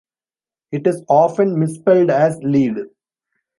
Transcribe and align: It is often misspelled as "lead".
It 0.71 0.87
is 0.87 1.03
often 1.09 1.59
misspelled 1.59 2.09
as 2.09 2.39
"lead". 2.41 2.73